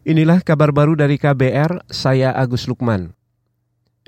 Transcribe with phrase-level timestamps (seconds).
[0.00, 3.12] Inilah kabar baru dari KBR, saya Agus Lukman.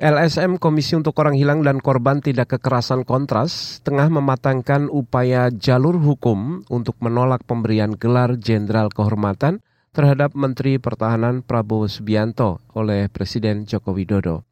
[0.00, 6.64] LSM Komisi untuk Orang Hilang dan Korban Tidak Kekerasan Kontras tengah mematangkan upaya jalur hukum
[6.72, 9.60] untuk menolak pemberian gelar Jenderal Kehormatan
[9.92, 14.48] terhadap Menteri Pertahanan Prabowo Subianto oleh Presiden Joko Widodo.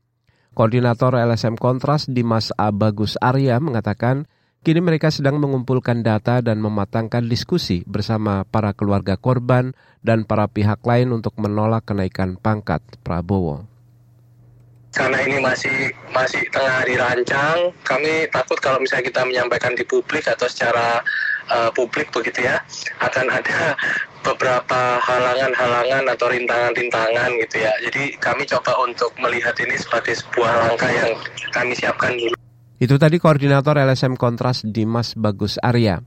[0.52, 4.28] Koordinator LSM Kontras Dimas Abagus Arya mengatakan
[4.60, 9.72] Kini mereka sedang mengumpulkan data dan mematangkan diskusi bersama para keluarga korban
[10.04, 13.64] dan para pihak lain untuk menolak kenaikan pangkat Prabowo.
[14.92, 20.44] Karena ini masih masih tengah dirancang, kami takut kalau misalnya kita menyampaikan di publik atau
[20.44, 21.00] secara
[21.48, 22.60] uh, publik begitu ya,
[23.00, 23.72] akan ada
[24.20, 27.72] beberapa halangan-halangan atau rintangan-rintangan gitu ya.
[27.88, 31.16] Jadi kami coba untuk melihat ini sebagai sebuah langkah yang
[31.48, 32.36] kami siapkan dulu.
[32.80, 36.00] Itu tadi Koordinator LSM Kontras Dimas Bagus Arya.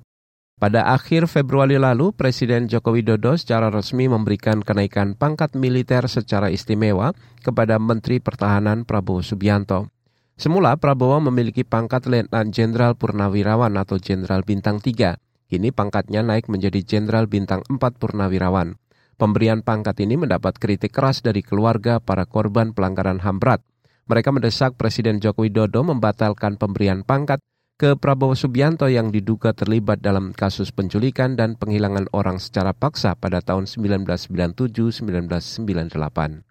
[0.57, 7.13] Pada akhir Februari lalu, Presiden Joko Widodo secara resmi memberikan kenaikan pangkat militer secara istimewa
[7.45, 9.93] kepada Menteri Pertahanan Prabowo Subianto.
[10.33, 15.21] Semula Prabowo memiliki pangkat Letnan Jenderal Purnawirawan atau Jenderal Bintang 3.
[15.45, 18.81] Kini pangkatnya naik menjadi Jenderal Bintang 4 Purnawirawan.
[19.21, 23.61] Pemberian pangkat ini mendapat kritik keras dari keluarga para korban pelanggaran HAM berat.
[24.03, 27.39] Mereka mendesak Presiden Joko Widodo membatalkan pemberian pangkat
[27.79, 33.39] ke Prabowo Subianto yang diduga terlibat dalam kasus penculikan dan penghilangan orang secara paksa pada
[33.39, 36.43] tahun 1997-1998.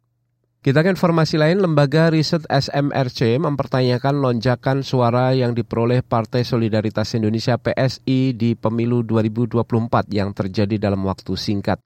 [0.63, 7.59] Kita ke informasi lain, Lembaga Riset SMRC mempertanyakan lonjakan suara yang diperoleh Partai Solidaritas Indonesia
[7.59, 11.83] PSI di pemilu 2024 yang terjadi dalam waktu singkat.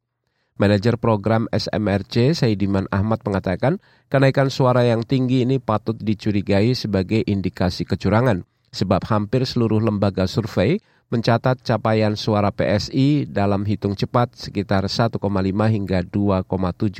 [0.57, 3.77] Manajer program SMRC Saidiman Ahmad mengatakan
[4.09, 8.41] kenaikan suara yang tinggi ini patut dicurigai sebagai indikasi kecurangan
[8.73, 10.81] sebab hampir seluruh lembaga survei
[11.13, 15.21] mencatat capaian suara PSI dalam hitung cepat sekitar 1,5
[15.69, 16.49] hingga 2,7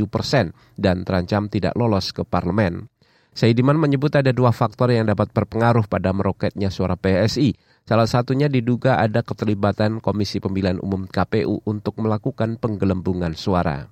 [0.05, 2.93] persen dan terancam tidak lolos ke parlemen.
[3.37, 8.99] Saidiman menyebut ada dua faktor yang dapat berpengaruh pada meroketnya suara PSI, Salah satunya diduga
[8.99, 13.87] ada keterlibatan Komisi Pemilihan Umum KPU untuk melakukan penggelembungan suara.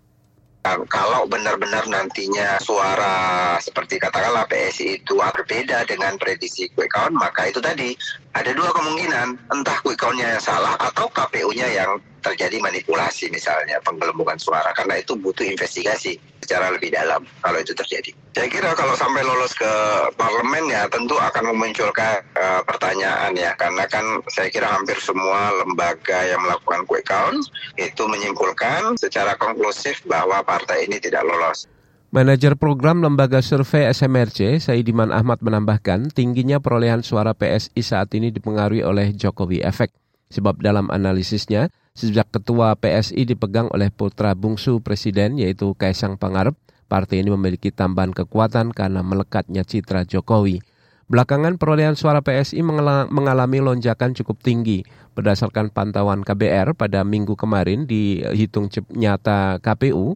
[0.67, 7.63] Kalau benar-benar nantinya suara seperti katakanlah PSI itu berbeda dengan prediksi quick count, maka itu
[7.63, 7.95] tadi
[8.35, 14.41] ada dua kemungkinan, entah quick count-nya yang salah atau KPU-nya yang terjadi manipulasi misalnya penggelembungan
[14.41, 18.11] suara karena itu butuh investigasi secara lebih dalam kalau itu terjadi.
[18.35, 19.73] Saya kira kalau sampai lolos ke
[20.19, 24.03] parlemen ya tentu akan memunculkan uh, pertanyaan ya karena kan
[24.33, 27.45] saya kira hampir semua lembaga yang melakukan quick count
[27.77, 31.69] itu menyimpulkan secara konklusif bahwa partai ini tidak lolos.
[32.15, 38.87] Manajer program Lembaga Survei SMRC, Saidiman Ahmad menambahkan, tingginya perolehan suara PSI saat ini dipengaruhi
[38.87, 39.91] oleh Jokowi Efek.
[40.31, 46.55] Sebab dalam analisisnya, sejak ketua PSI dipegang oleh putra bungsu presiden yaitu Kaisang Pangarep,
[46.87, 50.63] partai ini memiliki tambahan kekuatan karena melekatnya citra Jokowi.
[51.11, 52.63] Belakangan perolehan suara PSI
[53.11, 54.87] mengalami lonjakan cukup tinggi.
[55.19, 60.15] Berdasarkan pantauan KBR pada minggu kemarin dihitung nyata KPU,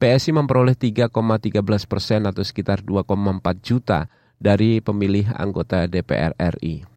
[0.00, 3.04] PSI memperoleh 3,13 persen atau sekitar 2,4
[3.60, 4.08] juta
[4.40, 6.88] dari pemilih anggota DPR RI.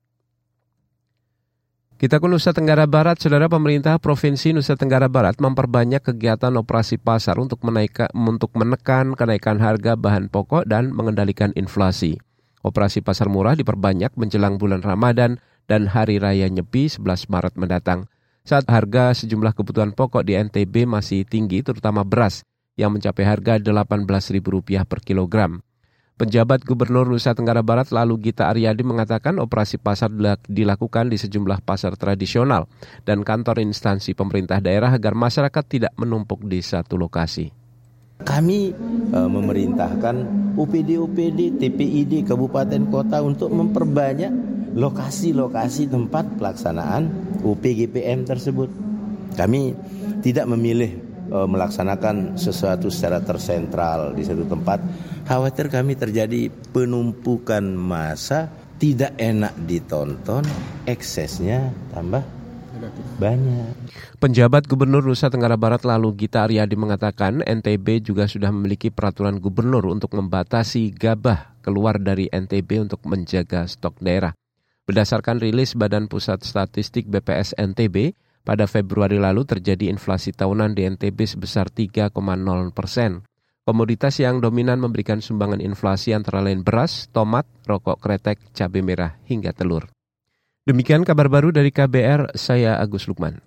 [1.99, 7.39] Kita ke Nusa Tenggara Barat, Saudara Pemerintah Provinsi Nusa Tenggara Barat memperbanyak kegiatan operasi pasar
[7.39, 12.19] untuk, menaika, untuk menekan kenaikan harga bahan pokok dan mengendalikan inflasi.
[12.63, 18.07] Operasi pasar murah diperbanyak menjelang bulan Ramadan dan Hari Raya Nyepi 11 Maret mendatang.
[18.43, 22.43] Saat harga sejumlah kebutuhan pokok di NTB masih tinggi, terutama beras,
[22.79, 25.61] yang mencapai harga Rp18.000 per kilogram.
[26.13, 30.13] Penjabat Gubernur Nusa Tenggara Barat lalu Gita Aryadi mengatakan operasi pasar
[30.45, 32.69] dilakukan di sejumlah pasar tradisional
[33.01, 37.49] dan kantor instansi pemerintah daerah agar masyarakat tidak menumpuk di satu lokasi.
[38.23, 38.59] Kami
[39.09, 40.15] e, memerintahkan
[40.55, 44.31] UPD-UPD, TPID, kabupaten kota untuk memperbanyak
[44.79, 47.09] lokasi-lokasi tempat pelaksanaan
[47.41, 48.69] UPGPM tersebut.
[49.33, 49.75] Kami
[50.23, 51.02] tidak memilih
[51.33, 54.77] e, melaksanakan sesuatu secara tersentral di satu tempat
[55.25, 60.45] khawatir kami terjadi penumpukan massa tidak enak ditonton
[60.85, 62.21] eksesnya tambah
[63.21, 63.71] banyak.
[64.19, 69.87] Penjabat Gubernur Nusa Tenggara Barat lalu Gita Aryadi mengatakan NTB juga sudah memiliki peraturan gubernur
[69.87, 74.35] untuk membatasi gabah keluar dari NTB untuk menjaga stok daerah.
[74.83, 81.19] Berdasarkan rilis Badan Pusat Statistik BPS NTB, pada Februari lalu terjadi inflasi tahunan di NTB
[81.27, 82.11] sebesar 3,0
[82.71, 83.23] persen.
[83.63, 89.55] Komoditas yang dominan memberikan sumbangan inflasi antara lain beras, tomat, rokok kretek, cabai merah, hingga
[89.55, 89.87] telur.
[90.63, 93.43] Demikian kabar baru dari KBR, saya Agus Lukman.